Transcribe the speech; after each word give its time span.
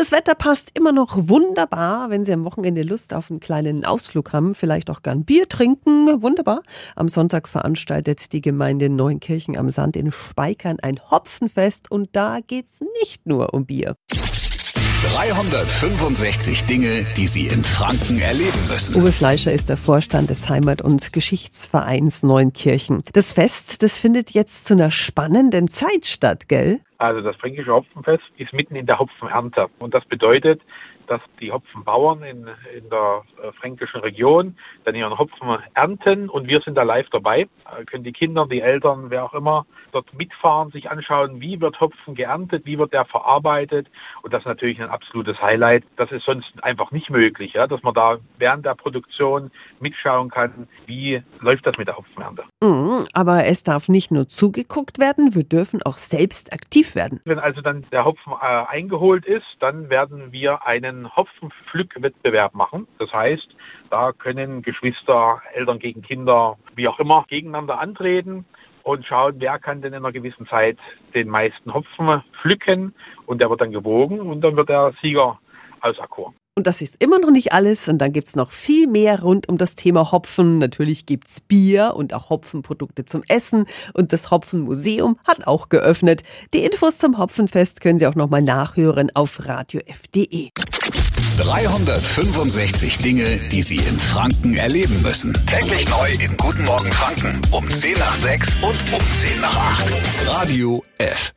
Das 0.00 0.12
Wetter 0.12 0.34
passt 0.34 0.70
immer 0.72 0.92
noch 0.92 1.28
wunderbar, 1.28 2.08
wenn 2.08 2.24
Sie 2.24 2.32
am 2.32 2.46
Wochenende 2.46 2.80
Lust 2.80 3.12
auf 3.12 3.30
einen 3.30 3.38
kleinen 3.38 3.84
Ausflug 3.84 4.32
haben, 4.32 4.54
vielleicht 4.54 4.88
auch 4.88 5.02
gern 5.02 5.26
Bier 5.26 5.46
trinken. 5.46 6.22
Wunderbar. 6.22 6.62
Am 6.96 7.10
Sonntag 7.10 7.46
veranstaltet 7.46 8.32
die 8.32 8.40
Gemeinde 8.40 8.88
Neunkirchen 8.88 9.58
am 9.58 9.68
Sand 9.68 9.96
in 9.96 10.10
Speikern 10.10 10.78
ein 10.80 10.98
Hopfenfest 11.10 11.90
und 11.90 12.08
da 12.12 12.38
geht's 12.40 12.80
nicht 13.02 13.26
nur 13.26 13.52
um 13.52 13.66
Bier. 13.66 13.94
365 15.12 16.64
Dinge, 16.64 17.04
die 17.18 17.26
Sie 17.26 17.48
in 17.48 17.62
Franken 17.62 18.20
erleben 18.20 18.68
müssen. 18.70 18.94
Uwe 18.94 19.12
Fleischer 19.12 19.52
ist 19.52 19.68
der 19.68 19.76
Vorstand 19.76 20.30
des 20.30 20.48
Heimat- 20.48 20.80
und 20.80 21.12
Geschichtsvereins 21.12 22.22
Neunkirchen. 22.22 23.02
Das 23.12 23.34
Fest, 23.34 23.82
das 23.82 23.98
findet 23.98 24.30
jetzt 24.30 24.64
zu 24.64 24.72
einer 24.72 24.90
spannenden 24.90 25.68
Zeit 25.68 26.06
statt, 26.06 26.48
gell? 26.48 26.80
Also 27.00 27.22
das 27.22 27.34
fränkische 27.36 27.72
Hopfenfest 27.72 28.24
ist 28.36 28.52
mitten 28.52 28.76
in 28.76 28.84
der 28.84 28.98
Hopfenernte. 28.98 29.68
Und 29.78 29.94
das 29.94 30.04
bedeutet, 30.04 30.60
dass 31.10 31.20
die 31.40 31.50
Hopfenbauern 31.50 32.22
in, 32.22 32.46
in 32.76 32.88
der 32.88 33.22
äh, 33.42 33.50
fränkischen 33.52 34.00
Region 34.00 34.56
dann 34.84 34.94
ihren 34.94 35.18
Hopfen 35.18 35.58
ernten 35.74 36.28
und 36.28 36.46
wir 36.46 36.60
sind 36.60 36.76
da 36.76 36.84
live 36.84 37.08
dabei. 37.10 37.40
Äh, 37.40 37.84
können 37.84 38.04
die 38.04 38.12
Kinder, 38.12 38.46
die 38.46 38.60
Eltern, 38.60 39.10
wer 39.10 39.24
auch 39.24 39.34
immer 39.34 39.66
dort 39.90 40.14
mitfahren, 40.14 40.70
sich 40.70 40.88
anschauen, 40.88 41.40
wie 41.40 41.60
wird 41.60 41.80
Hopfen 41.80 42.14
geerntet, 42.14 42.64
wie 42.64 42.78
wird 42.78 42.92
der 42.92 43.06
verarbeitet 43.06 43.88
und 44.22 44.32
das 44.32 44.42
ist 44.42 44.46
natürlich 44.46 44.80
ein 44.80 44.88
absolutes 44.88 45.40
Highlight. 45.42 45.82
Das 45.96 46.12
ist 46.12 46.24
sonst 46.24 46.52
einfach 46.62 46.92
nicht 46.92 47.10
möglich, 47.10 47.54
ja, 47.54 47.66
dass 47.66 47.82
man 47.82 47.94
da 47.94 48.18
während 48.38 48.64
der 48.64 48.76
Produktion 48.76 49.50
mitschauen 49.80 50.30
kann, 50.30 50.68
wie 50.86 51.20
läuft 51.40 51.66
das 51.66 51.76
mit 51.76 51.88
der 51.88 51.96
Hopfenernte. 51.96 52.44
Mhm, 52.62 53.06
aber 53.14 53.46
es 53.46 53.64
darf 53.64 53.88
nicht 53.88 54.12
nur 54.12 54.28
zugeguckt 54.28 55.00
werden, 55.00 55.34
wir 55.34 55.44
dürfen 55.44 55.82
auch 55.82 55.96
selbst 55.96 56.52
aktiv 56.52 56.89
werden. 56.94 57.20
Wenn 57.24 57.38
also 57.38 57.60
dann 57.60 57.84
der 57.92 58.04
Hopfen 58.04 58.32
äh, 58.32 58.44
eingeholt 58.44 59.26
ist, 59.26 59.46
dann 59.60 59.90
werden 59.90 60.32
wir 60.32 60.66
einen 60.66 61.14
Hopfenpflückwettbewerb 61.14 62.54
machen. 62.54 62.86
Das 62.98 63.12
heißt, 63.12 63.48
da 63.90 64.12
können 64.12 64.62
Geschwister, 64.62 65.42
Eltern 65.54 65.78
gegen 65.78 66.02
Kinder, 66.02 66.58
wie 66.74 66.88
auch 66.88 66.98
immer, 66.98 67.24
gegeneinander 67.28 67.78
antreten 67.78 68.44
und 68.82 69.06
schauen, 69.06 69.34
wer 69.38 69.58
kann 69.58 69.82
denn 69.82 69.92
in 69.92 70.04
einer 70.04 70.12
gewissen 70.12 70.46
Zeit 70.46 70.78
den 71.14 71.28
meisten 71.28 71.72
Hopfen 71.74 72.22
pflücken 72.40 72.94
und 73.26 73.40
der 73.40 73.50
wird 73.50 73.60
dann 73.60 73.72
gewogen 73.72 74.20
und 74.20 74.40
dann 74.40 74.56
wird 74.56 74.68
der 74.68 74.92
Sieger 75.02 75.38
auserkoren. 75.80 76.34
Und 76.56 76.66
das 76.66 76.82
ist 76.82 76.96
immer 77.02 77.18
noch 77.18 77.30
nicht 77.30 77.52
alles. 77.52 77.88
Und 77.88 77.98
dann 77.98 78.12
gibt's 78.12 78.36
noch 78.36 78.50
viel 78.50 78.86
mehr 78.86 79.22
rund 79.22 79.48
um 79.48 79.56
das 79.56 79.76
Thema 79.76 80.12
Hopfen. 80.12 80.58
Natürlich 80.58 81.06
gibt's 81.06 81.40
Bier 81.40 81.94
und 81.94 82.12
auch 82.12 82.30
Hopfenprodukte 82.30 83.04
zum 83.04 83.22
Essen. 83.28 83.66
Und 83.94 84.12
das 84.12 84.30
Hopfenmuseum 84.30 85.18
hat 85.26 85.46
auch 85.46 85.68
geöffnet. 85.68 86.22
Die 86.52 86.64
Infos 86.64 86.98
zum 86.98 87.18
Hopfenfest 87.18 87.80
können 87.80 87.98
Sie 87.98 88.06
auch 88.06 88.14
nochmal 88.14 88.42
nachhören 88.42 89.10
auf 89.14 89.46
radiof.de. 89.46 90.50
365 91.38 92.98
Dinge, 92.98 93.38
die 93.50 93.62
Sie 93.62 93.76
in 93.76 93.98
Franken 93.98 94.54
erleben 94.54 95.00
müssen. 95.02 95.32
Täglich 95.46 95.88
neu 95.88 96.12
in 96.12 96.36
Guten 96.36 96.64
Morgen 96.64 96.92
Franken 96.92 97.40
um 97.52 97.66
10 97.68 97.98
nach 97.98 98.14
6 98.16 98.56
und 98.56 98.76
um 98.92 99.00
10 99.16 99.40
nach 99.40 99.56
8. 99.56 99.84
Radio 100.26 100.84
F. 100.98 101.32